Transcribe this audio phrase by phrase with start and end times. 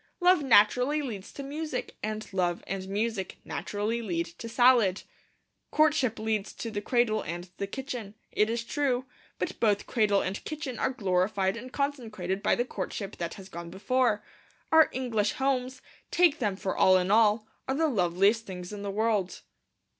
[0.19, 5.03] Love naturally leads to Music; and Love and Music naturally lead to Salad.
[5.69, 9.05] Courtship leads to the cradle and the kitchen, it is true;
[9.37, 13.69] but both cradle and kitchen are glorified and consecrated by the courtship that has gone
[13.69, 14.25] before.
[14.71, 18.89] Our English homes, take them for all in all, are the loveliest things in the
[18.89, 19.43] world.